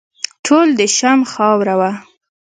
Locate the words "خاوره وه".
1.31-1.91